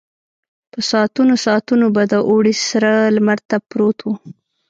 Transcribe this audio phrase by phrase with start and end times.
[0.71, 4.07] په ساعتونو ساعتونو به د اوړي سره لمر ته پروت و.